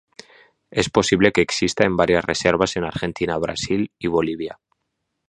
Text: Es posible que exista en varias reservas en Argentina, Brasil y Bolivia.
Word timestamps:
Es 0.71 0.89
posible 0.89 1.31
que 1.31 1.41
exista 1.43 1.83
en 1.85 1.95
varias 1.95 2.25
reservas 2.25 2.75
en 2.75 2.85
Argentina, 2.85 3.37
Brasil 3.37 3.91
y 3.99 4.07
Bolivia. 4.07 4.59